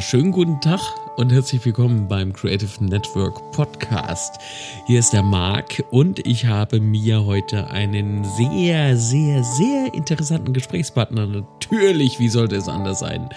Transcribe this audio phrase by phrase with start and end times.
[0.00, 0.80] Schönen guten Tag
[1.16, 4.40] und herzlich willkommen beim Creative Network Podcast.
[4.86, 11.26] Hier ist der Marc und ich habe mir heute einen sehr, sehr, sehr interessanten Gesprächspartner,
[11.26, 13.28] natürlich, wie sollte es anders sein,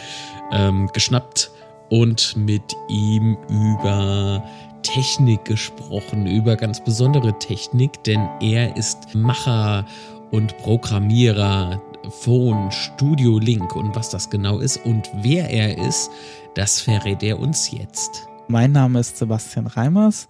[0.54, 1.52] ähm, geschnappt
[1.90, 4.42] und mit ihm über
[4.84, 9.86] Technik gesprochen, über ganz besondere Technik, denn er ist Macher
[10.32, 16.10] und Programmierer Phone Studio Link und was das genau ist und wer er ist,
[16.56, 18.28] das verrät er uns jetzt.
[18.48, 20.28] Mein Name ist Sebastian Reimers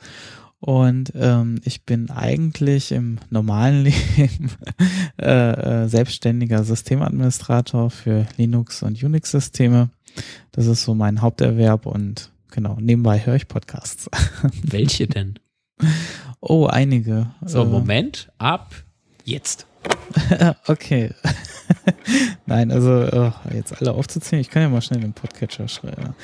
[0.60, 3.84] und ähm, ich bin eigentlich im normalen
[4.18, 4.52] Leben
[5.20, 9.90] äh, äh, selbstständiger Systemadministrator für Linux und Unix-Systeme.
[10.52, 14.10] Das ist so mein Haupterwerb und genau, nebenbei höre ich Podcasts.
[14.64, 15.40] Welche denn?
[16.40, 17.28] Oh, einige.
[17.46, 18.74] So, äh, Moment, ab
[19.26, 19.66] jetzt.
[20.68, 21.12] okay.
[22.46, 26.16] Nein, also oh, jetzt alle aufzuzählen, ich kann ja mal schnell den Podcatcher schreiben.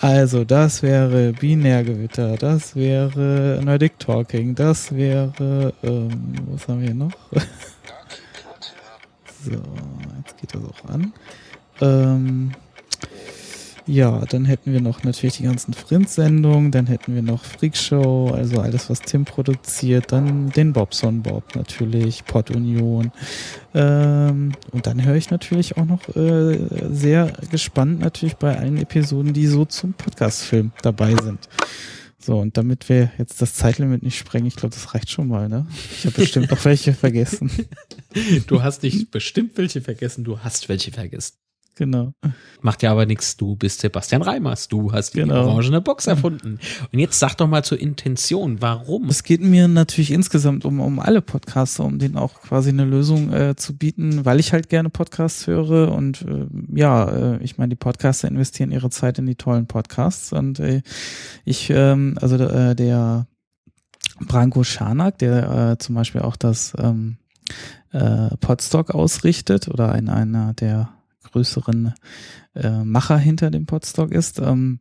[0.00, 6.94] Also, das wäre Binärgewitter, das wäre Nordic Talking, das wäre, ähm, was haben wir hier
[6.94, 7.12] noch?
[9.44, 9.52] so,
[10.18, 11.12] jetzt geht das auch an.
[11.80, 12.52] Ähm,
[13.88, 18.60] ja, dann hätten wir noch natürlich die ganzen Frint-Sendungen, dann hätten wir noch Freakshow, also
[18.60, 23.10] alles, was Tim produziert, dann den Bobson Bob natürlich, Pod Union.
[23.74, 26.58] Ähm, und dann höre ich natürlich auch noch äh,
[26.90, 31.48] sehr gespannt natürlich bei allen Episoden, die so zum Podcast-Film dabei sind.
[32.18, 35.48] So, und damit wir jetzt das Zeitlimit nicht sprengen, ich glaube, das reicht schon mal,
[35.48, 35.66] ne?
[35.96, 37.50] Ich habe bestimmt auch welche vergessen.
[38.46, 41.36] Du hast nicht bestimmt welche vergessen, du hast welche vergessen.
[41.78, 42.12] Genau.
[42.60, 43.36] Macht ja aber nichts.
[43.36, 44.66] Du bist Sebastian Reimers.
[44.66, 45.46] Du hast die genau.
[45.46, 46.58] orangene Box erfunden.
[46.92, 48.60] Und jetzt sag doch mal zur Intention.
[48.60, 49.08] Warum?
[49.08, 53.32] Es geht mir natürlich insgesamt um, um alle Podcaster, um denen auch quasi eine Lösung
[53.32, 55.92] äh, zu bieten, weil ich halt gerne Podcasts höre.
[55.92, 60.32] Und äh, ja, äh, ich meine, die Podcaster investieren ihre Zeit in die tollen Podcasts.
[60.32, 60.82] Und äh,
[61.44, 63.28] ich, ähm, also äh, der
[64.26, 67.18] Branko Schanak, der äh, zum Beispiel auch das ähm,
[67.92, 70.97] äh, Podstock ausrichtet oder ein, einer der
[71.30, 71.94] größeren
[72.54, 74.38] äh, Macher hinter dem Podstock ist.
[74.38, 74.80] Ähm,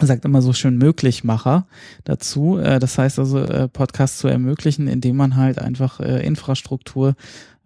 [0.00, 1.66] sagt immer so schön Möglichmacher
[2.04, 2.58] dazu.
[2.58, 7.14] Äh, das heißt also, äh, Podcasts zu ermöglichen, indem man halt einfach äh, Infrastruktur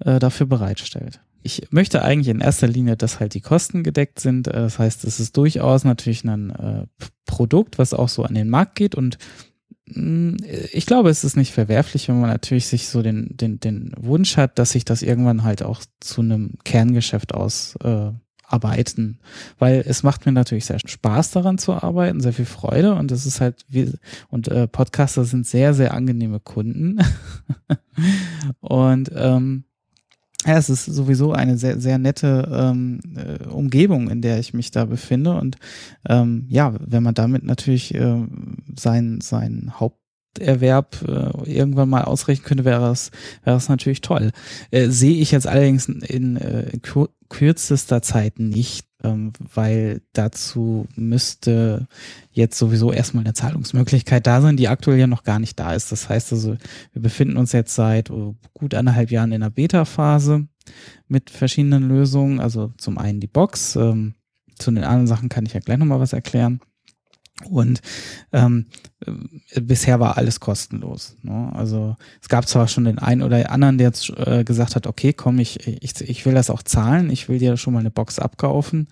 [0.00, 1.20] äh, dafür bereitstellt.
[1.42, 4.48] Ich möchte eigentlich in erster Linie, dass halt die Kosten gedeckt sind.
[4.48, 6.86] Äh, das heißt, es ist durchaus natürlich ein äh,
[7.24, 9.18] Produkt, was auch so an den Markt geht und
[9.90, 14.36] ich glaube, es ist nicht verwerflich, wenn man natürlich sich so den, den, den Wunsch
[14.36, 18.18] hat, dass sich das irgendwann halt auch zu einem Kerngeschäft ausarbeiten.
[19.20, 19.24] Äh,
[19.58, 23.24] Weil es macht mir natürlich sehr Spaß daran zu arbeiten, sehr viel Freude und es
[23.24, 23.92] ist halt wie,
[24.28, 26.98] und äh, Podcaster sind sehr, sehr angenehme Kunden.
[28.60, 29.64] und ähm,
[30.46, 34.70] ja, es ist sowieso eine sehr, sehr nette ähm, äh, Umgebung, in der ich mich
[34.70, 35.34] da befinde.
[35.34, 35.56] Und
[36.08, 38.24] ähm, ja, wenn man damit natürlich äh,
[38.76, 43.10] sein, sein Haupterwerb äh, irgendwann mal ausrechnen könnte, wäre das,
[43.42, 44.30] wäre das natürlich toll.
[44.70, 46.78] Äh, sehe ich jetzt allerdings in äh,
[47.28, 51.86] kürzester Zeit nicht, ähm, weil dazu müsste
[52.32, 55.92] jetzt sowieso erstmal eine Zahlungsmöglichkeit da sein, die aktuell ja noch gar nicht da ist.
[55.92, 56.56] Das heißt also,
[56.92, 60.48] wir befinden uns jetzt seit oh, gut anderthalb Jahren in der Beta-Phase
[61.06, 62.40] mit verschiedenen Lösungen.
[62.40, 64.14] Also zum einen die Box, ähm,
[64.58, 66.60] zu den anderen Sachen kann ich ja gleich nochmal was erklären.
[67.44, 67.80] Und
[68.32, 68.66] ähm,
[69.06, 71.16] äh, bisher war alles kostenlos.
[71.22, 71.52] Ne?
[71.54, 75.12] Also es gab zwar schon den einen oder anderen, der jetzt äh, gesagt hat, okay,
[75.12, 78.18] komm, ich, ich, ich will das auch zahlen, ich will dir schon mal eine Box
[78.18, 78.88] abkaufen.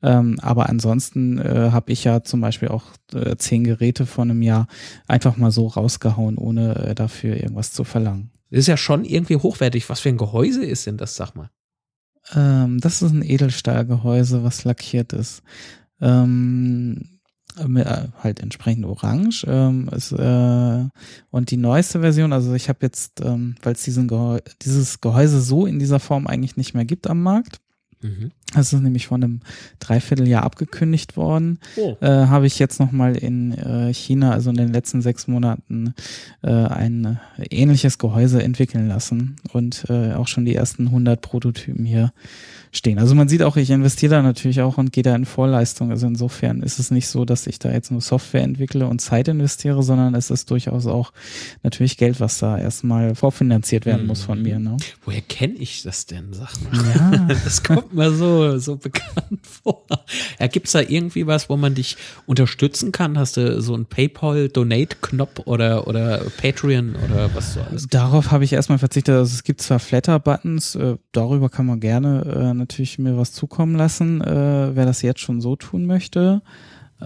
[0.00, 4.42] Ähm, aber ansonsten äh, habe ich ja zum Beispiel auch äh, zehn Geräte von einem
[4.42, 4.68] Jahr
[5.08, 8.30] einfach mal so rausgehauen, ohne äh, dafür irgendwas zu verlangen.
[8.50, 9.90] Das ist ja schon irgendwie hochwertig.
[9.90, 11.50] Was für ein Gehäuse ist denn das, sag mal?
[12.34, 15.42] Ähm, das ist ein Edelstahlgehäuse, was lackiert ist.
[16.00, 17.17] Ähm,
[17.58, 19.44] äh, halt entsprechend orange.
[19.48, 20.84] Ähm, ist, äh,
[21.30, 25.66] und die neueste Version, also ich habe jetzt, ähm, weil es Gehäu dieses Gehäuse so
[25.66, 27.60] in dieser Form eigentlich nicht mehr gibt am Markt,
[28.00, 28.30] Mhm.
[28.54, 29.40] Das ist nämlich vor einem
[29.78, 31.58] Dreivierteljahr abgekündigt worden.
[31.76, 31.96] Oh.
[32.00, 35.94] Äh, Habe ich jetzt nochmal in äh, China, also in den letzten sechs Monaten,
[36.42, 37.20] äh, ein
[37.50, 42.12] ähnliches Gehäuse entwickeln lassen und äh, auch schon die ersten 100 Prototypen hier
[42.72, 42.98] stehen.
[42.98, 45.90] Also man sieht auch, ich investiere da natürlich auch und gehe da in Vorleistung.
[45.90, 49.28] Also insofern ist es nicht so, dass ich da jetzt nur Software entwickle und Zeit
[49.28, 51.12] investiere, sondern es ist durchaus auch
[51.62, 54.58] natürlich Geld, was da erstmal vorfinanziert werden muss von mir.
[54.58, 54.76] Ne?
[55.04, 56.78] Woher kenne ich das denn, sag mal?
[56.94, 57.28] Ja.
[57.48, 59.84] Das kommt mir so, so bekannt vor.
[60.38, 61.96] Ja, gibt's da irgendwie was, wo man dich
[62.26, 63.18] unterstützen kann?
[63.18, 67.88] Hast du so einen PayPal-Donate-Knopf oder, oder Patreon oder was so alles?
[67.88, 69.14] Darauf habe ich erstmal verzichtet.
[69.14, 73.74] Also es gibt zwar Flatter-Buttons, äh, darüber kann man gerne äh, natürlich mir was zukommen
[73.76, 76.42] lassen, äh, wer das jetzt schon so tun möchte.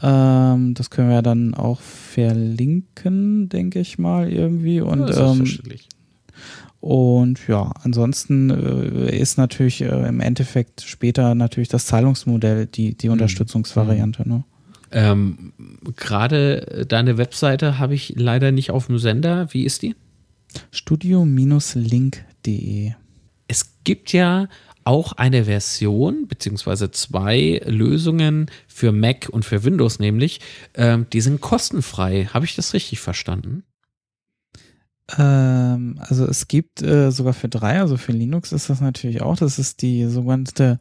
[0.01, 4.81] Ähm, das können wir dann auch verlinken, denke ich mal, irgendwie.
[4.81, 5.45] Und, ja, ähm,
[6.81, 13.07] und ja, ansonsten äh, ist natürlich äh, im Endeffekt später natürlich das Zahlungsmodell die, die
[13.07, 13.13] mhm.
[13.13, 14.29] Unterstützungsvariante.
[14.29, 14.43] Ne?
[14.91, 15.53] Ähm,
[15.97, 19.47] Gerade deine Webseite habe ich leider nicht auf dem Sender.
[19.53, 19.95] Wie ist die?
[20.73, 22.95] Studio-link.de.
[23.47, 24.49] Es gibt ja
[24.85, 30.41] auch eine Version, beziehungsweise zwei Lösungen für Mac und für Windows nämlich,
[30.75, 32.29] ähm, die sind kostenfrei.
[32.33, 33.63] Habe ich das richtig verstanden?
[35.19, 39.37] Ähm, also es gibt äh, sogar für drei, also für Linux ist das natürlich auch.
[39.37, 40.79] Das ist die sogenannte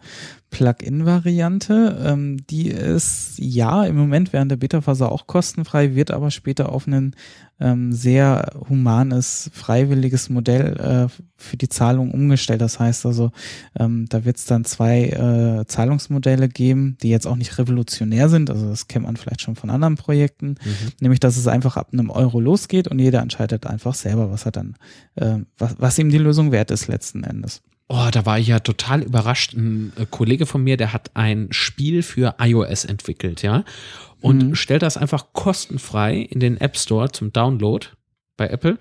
[0.52, 1.98] Plugin-Variante.
[2.06, 6.88] Ähm, die ist ja im Moment während der Beta-Phase auch kostenfrei, wird aber später auf
[6.88, 7.16] einen
[7.60, 12.60] ähm, sehr humanes, freiwilliges Modell äh, für die Zahlung umgestellt.
[12.60, 13.32] Das heißt also,
[13.80, 18.50] ähm, da wird es dann zwei äh, Zahlungsmodelle geben, die jetzt auch nicht revolutionär sind.
[18.50, 20.50] Also das kennt man vielleicht schon von anderen Projekten.
[20.50, 20.92] Mhm.
[21.00, 24.52] Nämlich, dass es einfach ab einem Euro losgeht und jeder entscheidet einfach selber, was er
[24.52, 24.76] dann,
[25.16, 27.62] äh, was, was ihm die Lösung wert ist letzten Endes.
[27.94, 29.54] Oh, da war ich ja total überrascht.
[29.54, 33.64] Ein äh, Kollege von mir, der hat ein Spiel für iOS entwickelt, ja
[34.22, 34.56] und mhm.
[34.56, 37.88] stellt das einfach kostenfrei in den App Store zum Download
[38.38, 38.78] bei Apple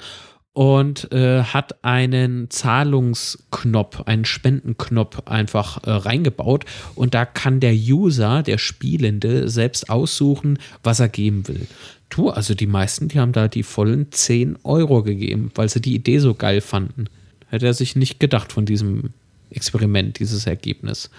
[0.52, 6.64] und äh, hat einen Zahlungsknopf, einen Spendenknopf einfach äh, reingebaut
[6.94, 11.66] und da kann der User, der Spielende selbst aussuchen, was er geben will.
[12.10, 15.94] Tu, also die meisten, die haben da die vollen 10 Euro gegeben, weil sie die
[15.94, 17.06] Idee so geil fanden.
[17.50, 19.10] Hätte er sich nicht gedacht von diesem
[19.50, 21.10] Experiment, dieses Ergebnis.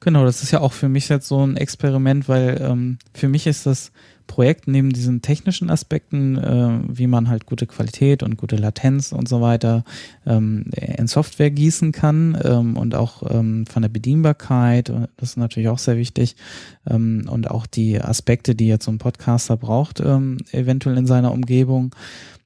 [0.00, 3.46] Genau, das ist ja auch für mich jetzt so ein Experiment, weil ähm, für mich
[3.46, 3.92] ist das
[4.26, 9.28] Projekt neben diesen technischen Aspekten, äh, wie man halt gute Qualität und gute Latenz und
[9.28, 9.84] so weiter
[10.26, 15.36] ähm, in Software gießen kann ähm, und auch ähm, von der Bedienbarkeit, äh, das ist
[15.36, 16.34] natürlich auch sehr wichtig
[16.88, 21.32] ähm, und auch die Aspekte, die jetzt so ein Podcaster braucht, ähm, eventuell in seiner
[21.32, 21.94] Umgebung.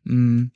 [0.05, 0.49] Mh,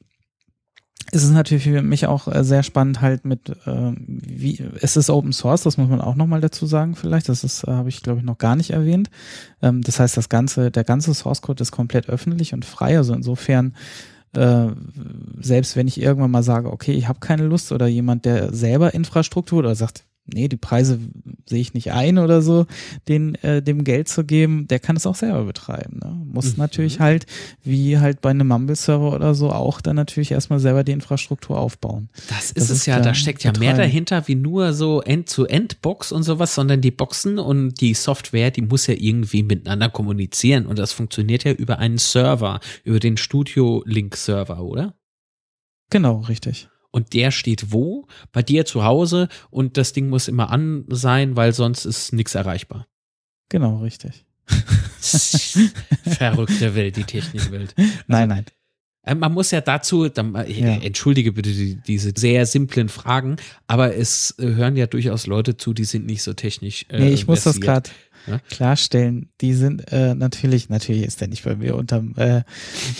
[1.12, 4.97] mm, ist es natürlich für mich auch äh, sehr spannend halt mit, äh, wie, es
[4.97, 7.89] ist Open Source, das muss man auch nochmal dazu sagen vielleicht, das ist, äh, habe
[7.89, 9.11] ich glaube ich noch gar nicht erwähnt.
[9.62, 13.15] Ähm, das heißt, das ganze, der ganze Source Code ist komplett öffentlich und frei, also
[13.15, 13.75] insofern
[14.33, 14.69] äh,
[15.41, 18.95] selbst wenn ich irgendwann mal sage, okay, ich habe keine Lust oder jemand, der selber
[18.95, 20.99] Infrastruktur oder sagt, nee, die Preise
[21.46, 22.67] sehe ich nicht ein oder so,
[23.08, 25.99] den, äh, dem Geld zu geben, der kann es auch selber betreiben.
[26.02, 26.22] Ne?
[26.25, 26.58] Muss mhm.
[26.58, 27.26] natürlich halt,
[27.62, 32.08] wie halt bei einem Mumble-Server oder so, auch dann natürlich erstmal selber die Infrastruktur aufbauen.
[32.28, 36.12] Das ist das es ist ja, da steckt ja mehr dahinter wie nur so End-zu-End-Box
[36.12, 40.78] und sowas, sondern die Boxen und die Software, die muss ja irgendwie miteinander kommunizieren und
[40.78, 44.94] das funktioniert ja über einen Server, über den Studio-Link-Server, oder?
[45.90, 48.07] Genau, richtig und der steht wo?
[48.33, 52.35] Bei dir zu Hause und das Ding muss immer an sein, weil sonst ist nichts
[52.35, 52.87] erreichbar.
[53.49, 54.27] Genau, richtig.
[56.05, 57.75] Verrückte Welt, die Technikwelt.
[57.79, 58.45] Also, nein, nein.
[59.02, 60.69] Äh, man muss ja dazu, dann, äh, ja.
[60.82, 63.37] entschuldige bitte die, diese sehr simplen Fragen,
[63.67, 66.85] aber es äh, hören ja durchaus Leute zu, die sind nicht so technisch.
[66.88, 67.67] Äh, nee, ich muss versiert.
[67.67, 67.91] das gerade
[68.26, 68.38] ja?
[68.50, 72.43] klarstellen, die sind äh, natürlich, natürlich ist der nicht bei mir unterm, äh,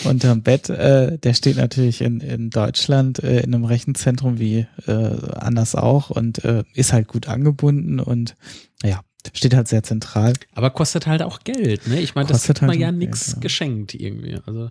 [0.05, 4.93] unterm Bett, äh, der steht natürlich in, in Deutschland äh, in einem Rechenzentrum wie äh,
[4.93, 8.37] anders auch und äh, ist halt gut angebunden und
[8.83, 9.01] ja,
[9.35, 10.33] steht halt sehr zentral.
[10.55, 12.01] Aber kostet halt auch Geld, ne?
[12.01, 13.41] Ich meine, das hat man halt ja nichts ja.
[13.41, 14.39] geschenkt irgendwie.
[14.47, 14.71] Also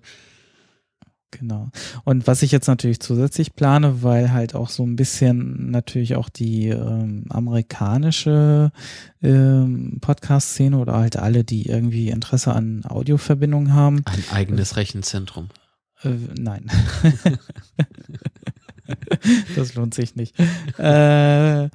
[1.32, 1.70] Genau.
[2.06, 6.28] Und was ich jetzt natürlich zusätzlich plane, weil halt auch so ein bisschen natürlich auch
[6.28, 8.72] die ähm, amerikanische
[9.22, 14.02] ähm, Podcast-Szene oder halt alle, die irgendwie Interesse an Audioverbindungen haben.
[14.06, 15.50] Ein eigenes Rechenzentrum.
[16.04, 16.72] Äh, nein.
[19.56, 20.40] das lohnt sich nicht.
[20.80, 21.70] äh,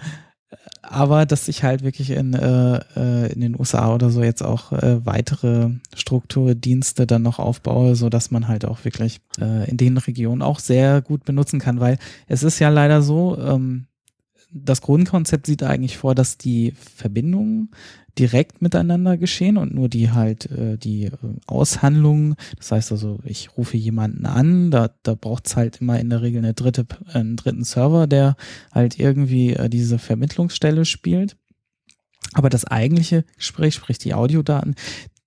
[0.94, 4.72] aber dass ich halt wirklich in, äh, äh in den USA oder so jetzt auch
[4.72, 9.96] äh, weitere Strukturdienste dann noch aufbaue, so dass man halt auch wirklich äh, in den
[9.98, 13.86] Regionen auch sehr gut benutzen kann, weil es ist ja leider so, ähm,
[14.54, 17.70] das Grundkonzept sieht eigentlich vor, dass die Verbindungen
[18.16, 21.10] direkt miteinander geschehen und nur die halt äh, die äh,
[21.46, 26.10] Aushandlungen, das heißt also, ich rufe jemanden an, da, da braucht es halt immer in
[26.10, 28.36] der Regel eine dritte, einen dritten Server, der
[28.70, 31.36] halt irgendwie äh, diese Vermittlungsstelle spielt.
[32.32, 34.76] Aber das eigentliche Gespräch, sprich die Audiodaten,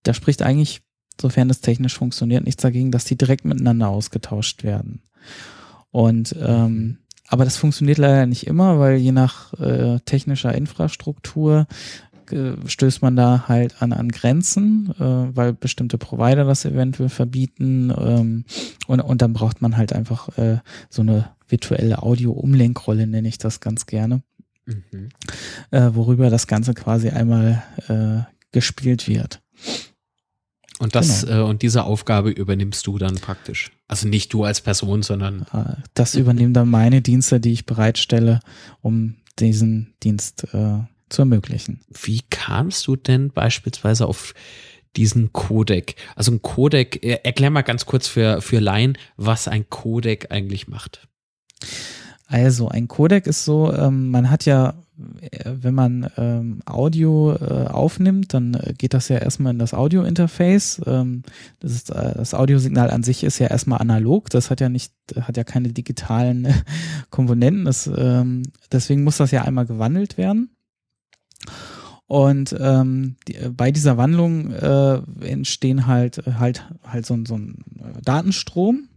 [0.04, 0.82] da spricht eigentlich,
[1.20, 5.02] sofern das technisch funktioniert, nichts dagegen, dass die direkt miteinander ausgetauscht werden.
[5.92, 11.68] Und ähm, aber das funktioniert leider nicht immer, weil je nach äh, technischer Infrastruktur
[12.32, 17.94] äh, stößt man da halt an, an Grenzen, äh, weil bestimmte Provider das eventuell verbieten
[17.98, 18.46] ähm,
[18.88, 23.60] und, und dann braucht man halt einfach äh, so eine virtuelle Audio-Umlenkrolle, nenne ich das
[23.60, 24.22] ganz gerne,
[24.66, 25.10] mhm.
[25.72, 29.42] äh, worüber das Ganze quasi einmal äh, gespielt wird.
[30.80, 31.40] Und das genau.
[31.40, 33.72] äh, und diese Aufgabe übernimmst du dann praktisch.
[33.88, 38.42] Also nicht du als Person, sondern äh, das übernehmen dann meine Dienste, die ich bereitstelle,
[38.82, 40.80] um diesen Dienst äh,
[41.10, 41.82] zu ermöglichen.
[41.90, 44.34] Wie kamst du denn beispielsweise auf
[44.96, 45.96] diesen Codec?
[46.16, 50.68] Also ein Codec, äh, erklär mal ganz kurz für, für Laien, was ein Codec eigentlich
[50.68, 51.08] macht.
[52.28, 54.76] Also ein Codec ist so, ähm, man hat ja,
[55.44, 60.82] wenn man ähm, Audio äh, aufnimmt, dann äh, geht das ja erstmal in das Audio-Interface.
[60.86, 61.24] Ähm,
[61.60, 65.38] das, äh, das Audiosignal an sich ist ja erstmal analog, das hat ja nicht, hat
[65.38, 66.48] ja keine digitalen
[67.12, 67.66] Komponenten.
[67.66, 70.50] Das, ähm, deswegen muss das ja einmal gewandelt werden.
[72.08, 77.64] Und ähm, die, äh, bei dieser Wandlung äh, entstehen halt halt halt so, so ein
[78.04, 78.88] Datenstrom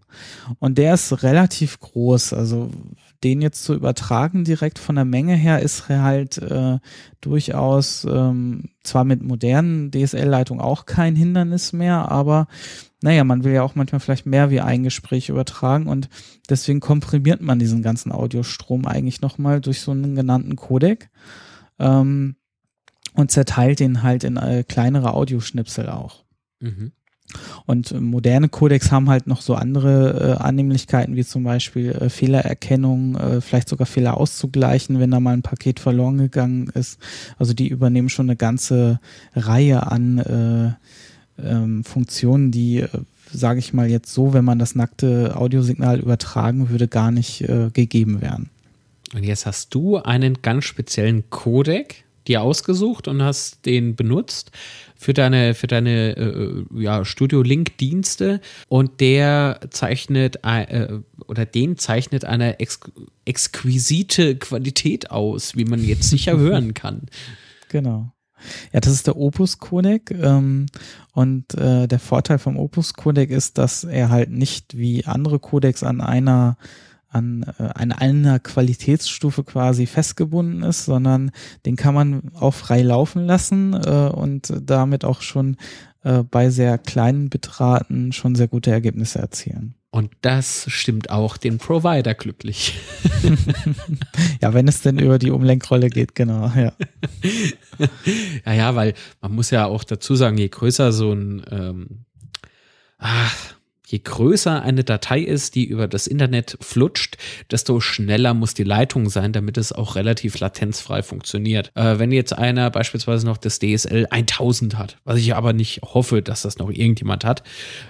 [0.61, 2.33] und der ist relativ groß.
[2.33, 2.71] Also
[3.25, 6.79] den jetzt zu übertragen direkt von der Menge her ist halt äh,
[7.21, 12.47] durchaus ähm, zwar mit modernen DSL-Leitungen auch kein Hindernis mehr, aber
[13.03, 16.09] naja, man will ja auch manchmal vielleicht mehr wie ein Gespräch übertragen und
[16.49, 21.11] deswegen komprimiert man diesen ganzen Audiostrom eigentlich nochmal durch so einen genannten Codec
[21.79, 22.37] ähm,
[23.15, 26.25] und zerteilt den halt in äh, kleinere Audioschnipsel auch.
[26.61, 26.93] Mhm.
[27.67, 33.17] Und moderne Codecs haben halt noch so andere äh, Annehmlichkeiten, wie zum Beispiel äh, Fehlererkennung,
[33.17, 36.99] äh, vielleicht sogar Fehler auszugleichen, wenn da mal ein Paket verloren gegangen ist.
[37.39, 39.01] Also die übernehmen schon eine ganze
[39.35, 42.89] Reihe an äh, ähm, Funktionen, die, äh,
[43.33, 47.71] sage ich mal jetzt so, wenn man das nackte Audiosignal übertragen würde, gar nicht äh,
[47.73, 48.51] gegeben wären.
[49.15, 54.53] Und jetzt hast du einen ganz speziellen Codec dir ausgesucht und hast den benutzt
[55.01, 61.79] für deine, für deine äh, ja, Studio Link Dienste und der zeichnet äh, oder den
[61.79, 62.81] zeichnet eine ex
[63.25, 67.07] exquisite Qualität aus, wie man jetzt sicher hören kann.
[67.71, 68.13] Genau.
[68.75, 70.67] Ja, das ist der Opus Codec ähm,
[71.13, 75.83] und äh, der Vorteil vom Opus Codec ist, dass er halt nicht wie andere Codecs
[75.83, 76.59] an einer
[77.11, 81.31] an, äh, an einer Qualitätsstufe quasi festgebunden ist, sondern
[81.67, 85.57] den kann man auch frei laufen lassen äh, und damit auch schon
[86.03, 89.75] äh, bei sehr kleinen Bitraten schon sehr gute Ergebnisse erzielen.
[89.93, 92.79] Und das stimmt auch den Provider glücklich.
[94.41, 96.73] ja, wenn es denn über die Umlenkrolle geht, genau, ja.
[98.47, 102.05] ja, ja, weil man muss ja auch dazu sagen, je größer so ein ähm,
[103.01, 103.55] ach,
[103.91, 107.17] Je größer eine Datei ist, die über das Internet flutscht,
[107.51, 111.73] desto schneller muss die Leitung sein, damit es auch relativ latenzfrei funktioniert.
[111.75, 116.23] Äh, wenn jetzt einer beispielsweise noch das DSL 1000 hat, was ich aber nicht hoffe,
[116.23, 117.43] dass das noch irgendjemand hat,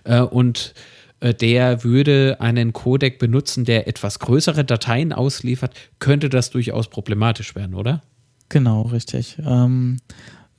[0.04, 0.72] äh, und
[1.20, 7.54] äh, der würde einen Codec benutzen, der etwas größere Dateien ausliefert, könnte das durchaus problematisch
[7.54, 8.00] werden, oder?
[8.48, 9.36] Genau, richtig.
[9.46, 9.98] Ähm,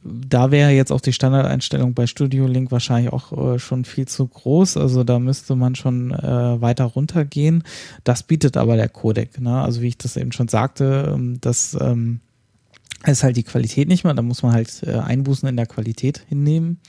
[0.03, 4.27] da wäre jetzt auch die Standardeinstellung bei Studio Link wahrscheinlich auch äh, schon viel zu
[4.27, 4.77] groß.
[4.77, 7.63] Also da müsste man schon äh, weiter runtergehen.
[8.03, 9.39] Das bietet aber der Codec.
[9.39, 9.62] Ne?
[9.62, 12.22] Also wie ich das eben schon sagte, ähm, das ähm,
[13.05, 14.13] ist halt die Qualität nicht mehr.
[14.13, 16.79] Da muss man halt äh, Einbußen in der Qualität hinnehmen.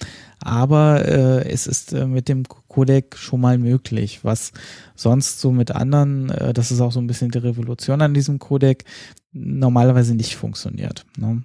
[0.41, 4.53] Aber äh, es ist äh, mit dem Codec schon mal möglich, was
[4.95, 8.39] sonst so mit anderen, äh, das ist auch so ein bisschen die Revolution an diesem
[8.39, 8.85] Codec,
[9.33, 11.05] normalerweise nicht funktioniert.
[11.17, 11.43] Ne?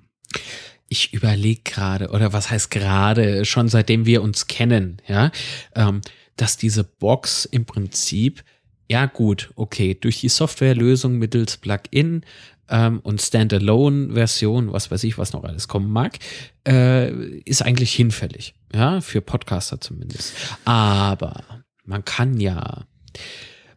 [0.90, 5.32] Ich überlege gerade, oder was heißt gerade, schon seitdem wir uns kennen, ja,
[5.76, 6.02] ähm,
[6.36, 8.44] dass diese Box im Prinzip,
[8.90, 12.24] ja gut, okay, durch die Softwarelösung mittels Plugin
[12.70, 16.18] ähm, und Standalone-Version, was weiß ich, was noch alles kommen mag,
[16.68, 20.34] äh, ist eigentlich hinfällig, ja, für Podcaster zumindest.
[20.64, 21.44] Aber
[21.84, 22.86] man kann ja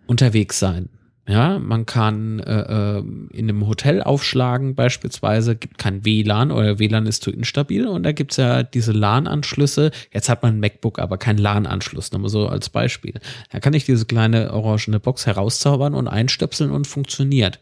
[0.07, 0.91] unterwegs sein
[1.31, 7.07] ja, man kann äh, ähm, in einem Hotel aufschlagen, beispielsweise, gibt kein WLAN oder WLAN
[7.07, 9.91] ist zu instabil und da gibt es ja diese LAN-Anschlüsse.
[10.13, 13.15] Jetzt hat man ein MacBook, aber kein LAN-Anschluss, nur so als Beispiel.
[13.51, 17.61] Da kann ich diese kleine orangene Box herauszaubern und einstöpseln und funktioniert.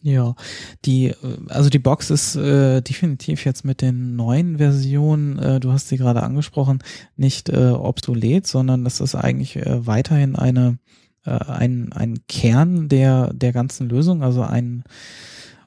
[0.00, 0.36] Ja,
[0.84, 1.12] die,
[1.48, 5.96] also die Box ist äh, definitiv jetzt mit den neuen Versionen, äh, du hast sie
[5.96, 6.82] gerade angesprochen,
[7.16, 10.78] nicht äh, obsolet, sondern das ist eigentlich äh, weiterhin eine
[11.28, 14.84] äh, ein, ein Kern der, der ganzen Lösung, also ein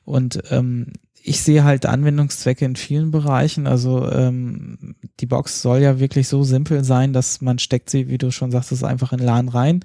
[0.04, 0.88] und ähm,
[1.24, 3.68] ich sehe halt Anwendungszwecke in vielen Bereichen.
[3.68, 8.18] Also ähm, die Box soll ja wirklich so simpel sein, dass man steckt sie, wie
[8.18, 9.82] du schon sagst, einfach in LAN rein.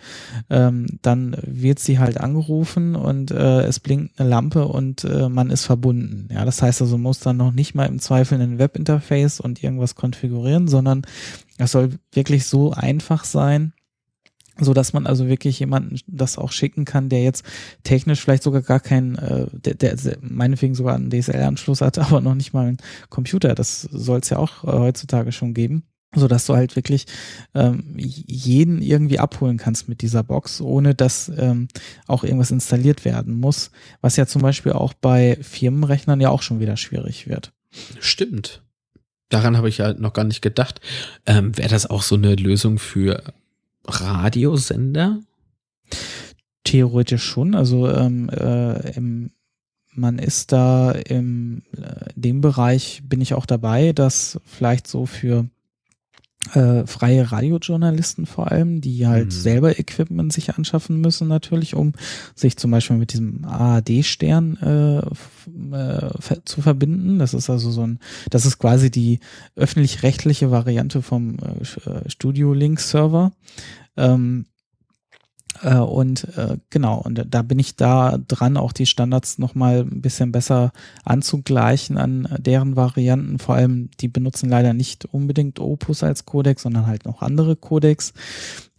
[0.49, 5.51] Ähm, dann wird sie halt angerufen und äh, es blinkt eine Lampe und äh, man
[5.51, 6.29] ist verbunden.
[6.33, 9.95] Ja, das heißt also, muss dann noch nicht mal im Zweifel ein Webinterface und irgendwas
[9.95, 11.03] konfigurieren, sondern
[11.59, 13.73] es soll wirklich so einfach sein,
[14.59, 17.45] so dass man also wirklich jemanden das auch schicken kann, der jetzt
[17.83, 22.35] technisch vielleicht sogar gar keinen, äh, der, der meinetwegen sogar einen DSL-Anschluss hat, aber noch
[22.35, 22.79] nicht mal einen
[23.11, 23.55] Computer.
[23.55, 25.85] Das soll es ja auch äh, heutzutage schon geben
[26.15, 27.07] so dass du halt wirklich
[27.55, 31.69] ähm, jeden irgendwie abholen kannst mit dieser Box, ohne dass ähm,
[32.07, 33.71] auch irgendwas installiert werden muss,
[34.01, 37.53] was ja zum Beispiel auch bei Firmenrechnern ja auch schon wieder schwierig wird.
[38.01, 38.63] Stimmt.
[39.29, 40.81] Daran habe ich ja noch gar nicht gedacht.
[41.27, 43.23] Ähm, Wäre das auch so eine Lösung für
[43.87, 45.21] Radiosender?
[46.65, 47.55] Theoretisch schon.
[47.55, 49.31] Also ähm, äh, im,
[49.93, 55.49] man ist da im äh, dem Bereich bin ich auch dabei, dass vielleicht so für
[56.55, 59.31] äh, freie Radiojournalisten vor allem, die halt mhm.
[59.31, 61.93] selber Equipment sich anschaffen müssen natürlich, um
[62.35, 66.11] sich zum Beispiel mit diesem ARD-Stern äh, äh,
[66.45, 67.19] zu verbinden.
[67.19, 68.01] Das ist also so ein,
[68.31, 69.21] das ist quasi die
[69.57, 73.33] öffentlich-rechtliche Variante vom äh, äh Studio Link Server.
[73.97, 74.56] Ähm, äh,
[75.63, 80.33] und äh, genau, und da bin ich da dran, auch die Standards nochmal ein bisschen
[80.33, 80.73] besser
[81.05, 83.39] anzugleichen an deren Varianten.
[83.39, 88.13] Vor allem, die benutzen leider nicht unbedingt Opus als Codex, sondern halt noch andere Codecs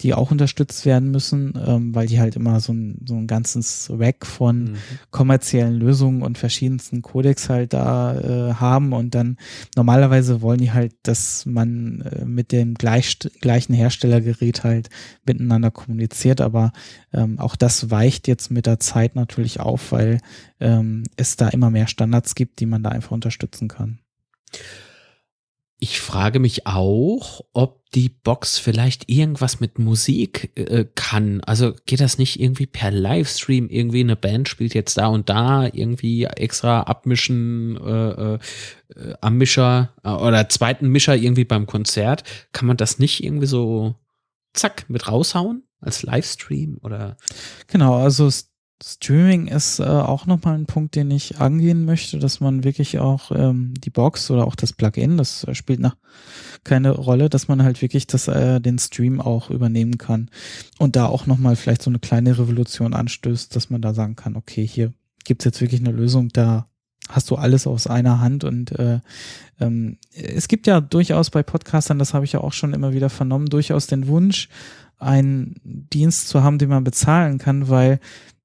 [0.01, 3.92] die auch unterstützt werden müssen, ähm, weil die halt immer so ein, so ein ganzes
[3.92, 4.77] Rack von mhm.
[5.10, 9.38] kommerziellen Lösungen und verschiedensten Codecs halt da äh, haben und dann
[9.75, 14.89] normalerweise wollen die halt, dass man äh, mit dem gleich, gleichen Herstellergerät halt
[15.25, 16.74] miteinander kommuniziert, aber
[17.12, 20.20] ähm, auch das weicht jetzt mit der Zeit natürlich auf, weil
[20.60, 24.00] ähm, es da immer mehr Standards gibt, die man da einfach unterstützen kann.
[25.79, 31.41] Ich frage mich auch, ob die Box vielleicht irgendwas mit Musik äh, kann.
[31.41, 33.69] Also geht das nicht irgendwie per Livestream?
[33.69, 38.39] Irgendwie eine Band spielt jetzt da und da irgendwie extra abmischen äh, äh,
[39.22, 42.24] am Mischer äh, oder zweiten Mischer irgendwie beim Konzert.
[42.53, 43.96] Kann man das nicht irgendwie so
[44.53, 47.17] zack mit raushauen als Livestream oder?
[47.67, 48.29] Genau, also
[48.84, 53.31] Streaming ist äh, auch nochmal ein Punkt, den ich angehen möchte, dass man wirklich auch
[53.31, 55.96] ähm, die Box oder auch das Plugin, das äh, spielt nach
[56.63, 60.29] keine Rolle, dass man halt wirklich das, äh, den Stream auch übernehmen kann
[60.77, 64.35] und da auch nochmal vielleicht so eine kleine Revolution anstößt, dass man da sagen kann,
[64.35, 66.68] okay, hier gibt's jetzt wirklich eine Lösung, da
[67.09, 69.00] hast du alles aus einer Hand und äh,
[69.59, 73.09] ähm, es gibt ja durchaus bei Podcastern, das habe ich ja auch schon immer wieder
[73.09, 74.50] vernommen, durchaus den Wunsch,
[75.00, 78.00] einen Dienst zu haben, den man bezahlen kann, weil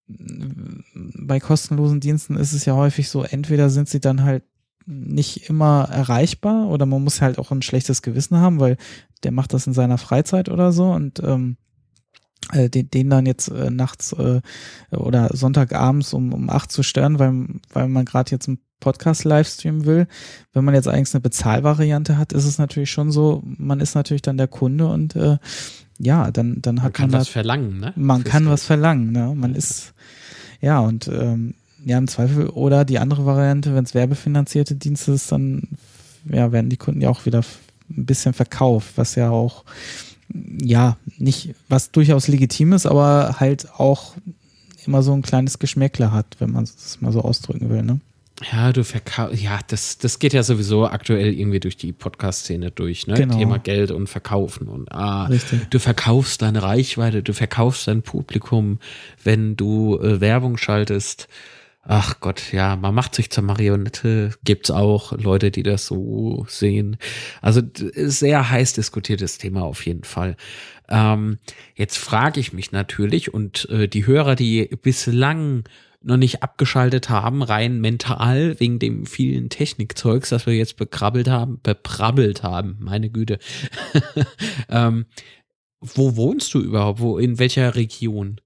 [0.06, 4.44] bei kostenlosen Diensten ist es ja häufig so, entweder sind sie dann halt
[4.84, 8.76] nicht immer erreichbar oder man muss halt auch ein schlechtes Gewissen haben, weil
[9.22, 11.56] der macht das in seiner Freizeit oder so und ähm,
[12.52, 14.40] äh, den, den dann jetzt äh, nachts äh,
[14.90, 19.84] oder Sonntagabends um, um acht zu stören, weil, weil man gerade jetzt einen Podcast livestreamen
[19.86, 20.08] will.
[20.52, 24.22] Wenn man jetzt eigentlich eine Bezahlvariante hat, ist es natürlich schon so, man ist natürlich
[24.22, 25.38] dann der Kunde und äh,
[26.02, 26.92] ja, dann, dann hat man.
[26.92, 27.92] Kann man was verlangen, ne?
[27.94, 29.34] Man kann was verlangen, ne?
[29.36, 29.94] Man ist,
[30.60, 35.30] ja, und ähm, ja, im Zweifel, oder die andere Variante, wenn es werbefinanzierte Dienste ist,
[35.30, 35.68] dann
[36.28, 37.40] ja, werden die Kunden ja auch wieder
[37.90, 39.64] ein bisschen verkauft, was ja auch,
[40.60, 44.14] ja, nicht, was durchaus legitim ist, aber halt auch
[44.84, 48.00] immer so ein kleines Geschmäckle hat, wenn man es mal so ausdrücken will, ne?
[48.50, 53.06] Ja, du verkaufst, ja, das, das geht ja sowieso aktuell irgendwie durch die Podcast-Szene durch,
[53.06, 53.14] ne?
[53.14, 53.38] Genau.
[53.38, 55.68] Thema Geld und Verkaufen und ah, Richtig.
[55.70, 58.78] du verkaufst deine Reichweite, du verkaufst dein Publikum,
[59.22, 61.28] wenn du äh, Werbung schaltest.
[61.84, 66.96] Ach Gott, ja, man macht sich zur Marionette, gibt's auch Leute, die das so sehen.
[67.40, 70.36] Also sehr heiß diskutiertes Thema auf jeden Fall.
[70.88, 71.38] Ähm,
[71.74, 75.64] jetzt frage ich mich natürlich und äh, die Hörer, die bislang
[76.04, 81.60] noch nicht abgeschaltet haben, rein mental, wegen dem vielen Technikzeugs, das wir jetzt bekrabbelt haben,
[81.62, 83.38] beprabbelt haben, meine Güte.
[84.68, 85.06] ähm,
[85.80, 87.00] wo wohnst du überhaupt?
[87.00, 88.40] Wo, in welcher Region?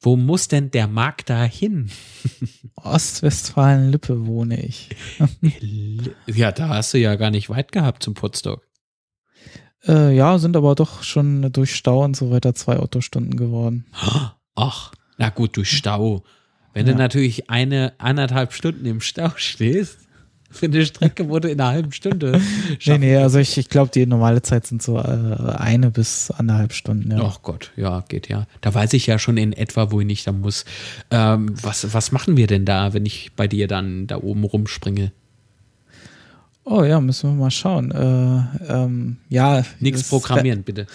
[0.00, 1.90] Wo muss denn der Markt da hin?
[2.76, 4.90] Ostwestfalen-Lippe wohne ich.
[6.26, 8.66] ja, da hast du ja gar nicht weit gehabt zum Potsdok.
[9.86, 13.86] Äh, ja, sind aber doch schon durch Stau und so weiter zwei Autostunden geworden.
[14.54, 16.24] Ach, na gut, durch Stau.
[16.78, 16.92] Wenn ja.
[16.92, 19.98] du natürlich eine anderthalb Stunden im Stau stehst,
[20.48, 22.40] für eine Strecke wurde in einer halben Stunde.
[22.86, 26.72] nee, nee, also ich, ich glaube, die normale Zeit sind so äh, eine bis anderthalb
[26.72, 27.10] Stunden.
[27.10, 27.24] Ja.
[27.24, 28.46] Ach Gott, ja, geht ja.
[28.60, 30.66] Da weiß ich ja schon in etwa, wo ich da muss.
[31.10, 35.10] Ähm, was, was machen wir denn da, wenn ich bei dir dann da oben rumspringe?
[36.70, 37.90] Oh ja, müssen wir mal schauen.
[37.90, 39.62] Äh, ähm, ja.
[39.80, 40.86] Nichts programmieren, bitte.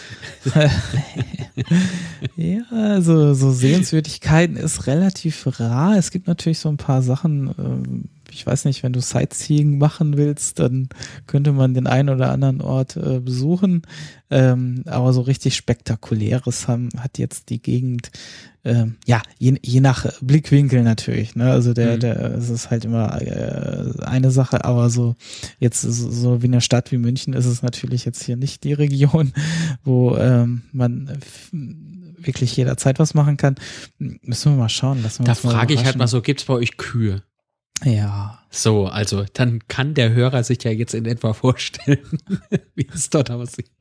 [2.36, 5.98] ja, also so Sehenswürdigkeiten ist relativ rar.
[5.98, 10.18] Es gibt natürlich so ein paar Sachen, äh, ich weiß nicht, wenn du Sightseeing machen
[10.18, 10.90] willst, dann
[11.28, 13.84] könnte man den einen oder anderen Ort äh, besuchen.
[14.30, 18.10] Ähm, aber so richtig spektakuläres haben, hat jetzt die Gegend,
[18.66, 21.36] ähm, ja, je, je nach Blickwinkel natürlich.
[21.36, 21.52] Ne?
[21.52, 22.00] Also der, mhm.
[22.00, 25.16] der, es ist halt immer äh, eine Sache, aber so
[25.60, 28.74] jetzt so, so wie eine Stadt wie München ist es natürlich jetzt hier nicht die
[28.74, 29.34] Region,
[29.84, 31.20] wo ähm, man
[31.52, 33.56] wirklich jederzeit was machen kann.
[34.00, 35.04] Müssen wir mal schauen.
[35.04, 37.22] Lassen wir da frage ich halt mal so, gibt es bei euch Kühe?
[37.84, 38.40] Ja.
[38.50, 42.20] So, also dann kann der Hörer sich ja jetzt in etwa vorstellen,
[42.76, 43.72] wie es dort aussieht.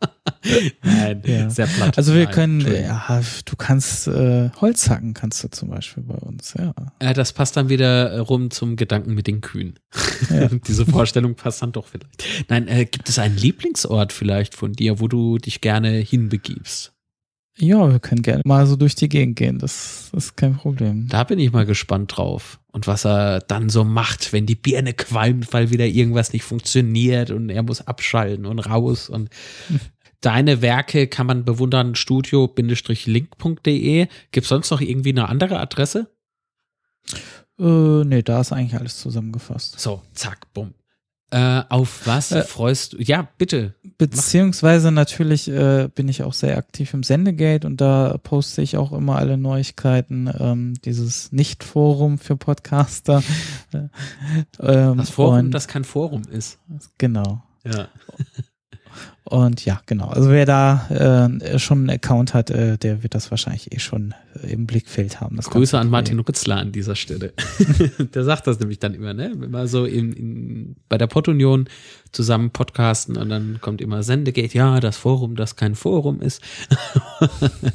[0.82, 1.50] Nein, ja.
[1.50, 1.98] sehr platt.
[1.98, 6.14] Also wir Nein, können, ja, du kannst äh, Holz hacken, kannst du zum Beispiel bei
[6.14, 6.72] uns, ja.
[7.02, 7.12] ja.
[7.12, 9.78] Das passt dann wieder rum zum Gedanken mit den Kühen.
[10.30, 10.48] Ja.
[10.68, 12.24] Diese Vorstellung passt dann doch vielleicht.
[12.48, 16.92] Nein, äh, gibt es einen Lieblingsort vielleicht von dir, wo du dich gerne hinbegibst?
[17.60, 19.58] Ja, wir können gerne mal so durch die Gegend gehen.
[19.58, 21.08] Das, das ist kein Problem.
[21.08, 22.60] Da bin ich mal gespannt drauf.
[22.78, 27.32] Und was er dann so macht, wenn die Birne qualmt, weil wieder irgendwas nicht funktioniert
[27.32, 29.08] und er muss abschalten und raus.
[29.08, 29.30] Und
[30.20, 34.06] deine Werke kann man bewundern, studio-link.de.
[34.30, 36.08] Gibt es sonst noch irgendwie eine andere Adresse?
[37.58, 39.80] Äh, nee, da ist eigentlich alles zusammengefasst.
[39.80, 40.74] So, zack, bumm.
[41.30, 43.02] Äh, auf was äh, freust du?
[43.02, 43.74] Ja, bitte.
[43.98, 48.92] Beziehungsweise natürlich äh, bin ich auch sehr aktiv im Sendegate und da poste ich auch
[48.92, 50.30] immer alle Neuigkeiten.
[50.38, 53.22] Ähm, dieses Nicht-Forum für Podcaster.
[53.74, 53.90] ähm,
[54.96, 56.58] das Forum, das kein Forum ist.
[56.96, 57.42] Genau.
[57.64, 57.88] Ja.
[59.28, 60.08] Und ja, genau.
[60.08, 64.14] Also wer da äh, schon einen Account hat, äh, der wird das wahrscheinlich eh schon
[64.42, 65.36] äh, im Blickfeld haben.
[65.36, 67.34] Grüße an Martin Rützler an dieser Stelle.
[68.14, 69.26] der sagt das nämlich dann immer, ne?
[69.32, 71.68] Immer so in, in, bei der Pottunion
[72.10, 76.40] zusammen podcasten und dann kommt immer Sendegate, ja, das Forum, das kein Forum ist.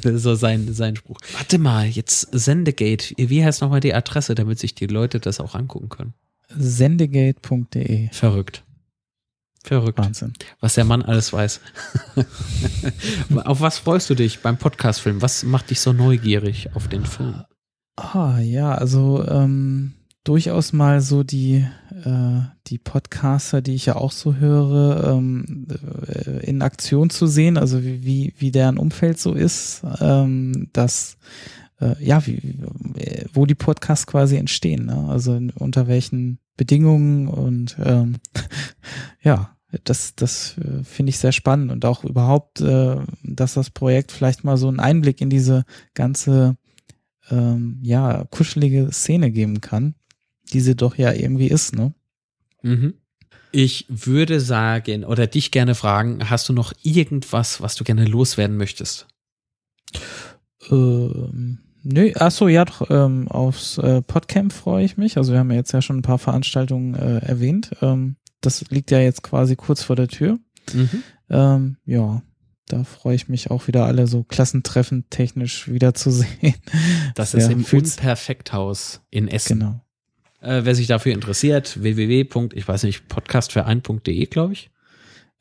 [0.02, 1.18] das ist so sein, sein Spruch.
[1.34, 3.14] Warte mal, jetzt Sendegate.
[3.16, 6.14] Wie heißt nochmal die Adresse, damit sich die Leute das auch angucken können?
[6.48, 8.08] Sendegate.de.
[8.10, 8.64] Verrückt.
[9.64, 9.98] Verrückt.
[9.98, 10.34] Wahnsinn.
[10.60, 11.60] Was der Mann alles weiß.
[13.44, 15.22] auf was freust du dich beim Podcastfilm?
[15.22, 17.44] Was macht dich so neugierig auf den Film?
[17.96, 21.64] Ah, ja, also ähm, durchaus mal so die,
[22.04, 25.66] äh, die Podcaster, die ich ja auch so höre, ähm,
[26.08, 31.16] äh, in Aktion zu sehen, also wie, wie deren Umfeld so ist, ähm, dass
[31.80, 32.58] äh, ja, wie,
[33.32, 35.06] wo die Podcasts quasi entstehen, ne?
[35.08, 38.16] also unter welchen Bedingungen und ähm,
[39.22, 39.53] ja,
[39.84, 44.44] das, das äh, finde ich sehr spannend und auch überhaupt, äh, dass das Projekt vielleicht
[44.44, 46.56] mal so einen Einblick in diese ganze,
[47.30, 49.94] ähm, ja, kuschelige Szene geben kann,
[50.52, 51.94] die sie doch ja irgendwie ist, ne?
[52.62, 52.94] Mhm.
[53.52, 58.56] Ich würde sagen oder dich gerne fragen, hast du noch irgendwas, was du gerne loswerden
[58.56, 59.06] möchtest?
[60.70, 65.16] Ähm, nö, achso, ja, doch, ähm, aufs äh, Podcamp freue ich mich.
[65.18, 67.70] Also wir haben ja jetzt ja schon ein paar Veranstaltungen äh, erwähnt.
[67.80, 70.38] Ähm, das liegt ja jetzt quasi kurz vor der Tür.
[70.72, 71.02] Mhm.
[71.30, 72.22] Ähm, ja,
[72.66, 76.54] da freue ich mich auch wieder alle so Klassentreffen technisch wieder zu sehen.
[77.14, 79.60] Das ist ja, im Unperfekthaus in Essen.
[79.60, 79.80] Genau.
[80.40, 82.48] Äh, wer sich dafür interessiert, www.
[82.52, 84.70] ich weiß nicht, podcastverein.de, glaube ich.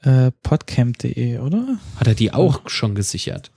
[0.01, 1.77] Äh, podcamp.de, oder?
[1.97, 3.51] Hat er die auch schon gesichert?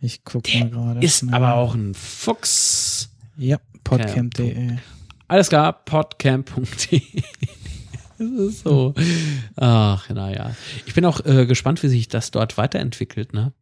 [0.00, 1.00] Ich gucke mal gerade.
[1.00, 1.34] Ist schnell.
[1.34, 3.10] aber auch ein Fuchs.
[3.36, 4.76] Ja, podcamp.de.
[5.28, 7.00] Alles klar, podcamp.de.
[8.24, 8.94] Das ist so.
[9.56, 10.54] Ach, naja.
[10.86, 13.52] Ich bin auch äh, gespannt, wie sich das dort weiterentwickelt, ne?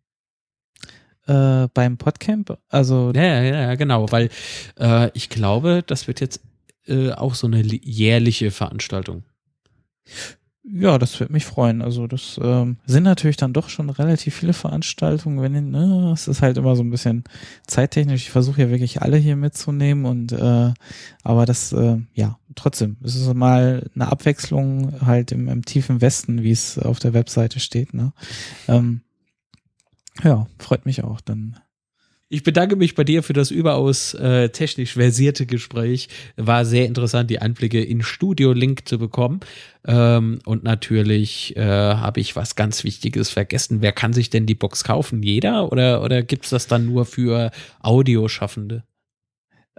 [1.26, 2.58] Äh, beim Podcamp?
[2.68, 3.12] Also.
[3.14, 4.30] Ja, ja, ja, genau, weil
[4.78, 6.40] äh, ich glaube, das wird jetzt
[6.86, 9.24] äh, auch so eine jährliche Veranstaltung.
[10.64, 11.82] Ja, das würde mich freuen.
[11.82, 15.42] Also das ähm, sind natürlich dann doch schon relativ viele Veranstaltungen.
[15.42, 17.24] Wenn ne, es ist halt immer so ein bisschen
[17.66, 18.22] zeittechnisch.
[18.22, 20.72] Ich versuche ja wirklich alle hier mitzunehmen und äh,
[21.24, 22.96] aber das äh, ja trotzdem.
[23.02, 27.58] Es ist mal eine Abwechslung halt im, im tiefen Westen, wie es auf der Webseite
[27.58, 27.92] steht.
[27.92, 28.12] Ne?
[28.68, 29.00] Ähm,
[30.22, 31.20] ja, freut mich auch.
[31.20, 31.58] Dann
[32.32, 36.08] ich bedanke mich bei dir für das überaus äh, technisch versierte Gespräch.
[36.36, 39.40] War sehr interessant, die Einblicke in Studio Link zu bekommen.
[39.86, 43.82] Ähm, und natürlich äh, habe ich was ganz Wichtiges vergessen.
[43.82, 45.22] Wer kann sich denn die Box kaufen?
[45.22, 45.70] Jeder?
[45.70, 48.82] Oder, oder gibt es das dann nur für Audioschaffende?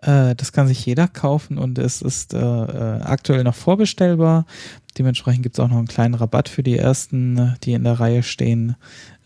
[0.06, 4.46] Äh, das kann sich jeder kaufen und es ist äh, äh aktuell noch vorbestellbar.
[4.98, 8.24] Dementsprechend gibt es auch noch einen kleinen Rabatt für die ersten, die in der Reihe
[8.24, 8.76] stehen.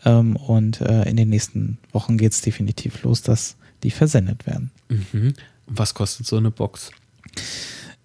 [0.04, 4.70] Ähm, und äh, in den nächsten Wochen geht es definitiv los, dass die versendet werden.
[4.88, 5.34] Mhm.
[5.66, 6.90] Was kostet so eine Box?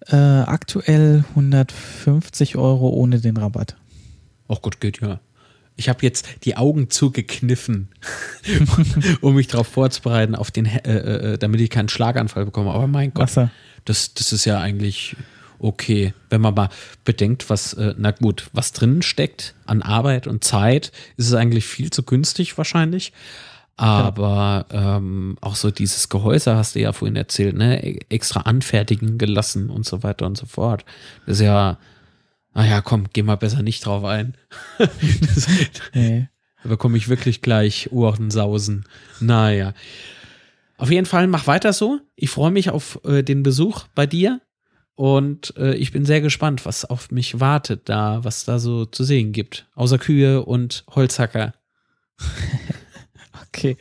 [0.08, 3.76] Äh, aktuell 150 Euro ohne den Rabatt.
[4.48, 5.20] Ach gut, geht ja.
[5.76, 7.88] Ich habe jetzt die Augen zugekniffen,
[9.20, 12.70] um mich darauf vorzubereiten, auf den, äh, äh, damit ich keinen Schlaganfall bekomme.
[12.70, 13.30] Aber mein Gott,
[13.84, 15.16] das, das ist ja eigentlich
[15.58, 16.14] okay.
[16.30, 16.68] Wenn man mal
[17.04, 21.66] bedenkt, was, äh, na gut, was drinnen steckt an Arbeit und Zeit, ist es eigentlich
[21.66, 23.12] viel zu günstig wahrscheinlich.
[23.76, 27.82] Aber ähm, auch so dieses Gehäuse hast du ja vorhin erzählt, ne?
[28.08, 30.84] Extra anfertigen gelassen und so weiter und so fort.
[31.26, 31.78] Das ist ja,
[32.54, 34.36] naja, komm, geh mal besser nicht drauf ein.
[34.78, 35.48] das,
[35.94, 36.28] Nee.
[36.62, 38.84] da bekomme ich wirklich gleich Ohrensausen.
[39.20, 39.74] Naja.
[40.76, 42.00] Auf jeden Fall, mach weiter so.
[42.16, 44.40] Ich freue mich auf äh, den Besuch bei dir.
[44.96, 49.02] Und äh, ich bin sehr gespannt, was auf mich wartet, da, was da so zu
[49.02, 49.66] sehen gibt.
[49.74, 51.54] Außer Kühe und Holzhacker.
[53.56, 53.76] Okay.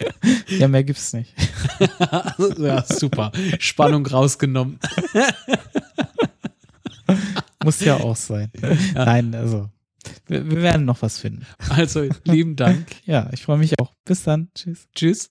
[0.48, 1.34] Ja, mehr gibt's nicht.
[2.60, 3.32] ja, super.
[3.58, 4.80] Spannung rausgenommen.
[7.64, 8.52] Muss ja auch sein.
[8.94, 9.70] Nein, also.
[10.28, 11.46] Wir, wir werden noch was finden.
[11.70, 12.86] Also, lieben Dank.
[13.06, 13.94] Ja, ich freue mich auch.
[14.06, 14.50] Bis dann.
[14.54, 14.88] Tschüss.
[14.94, 15.22] Tschüss.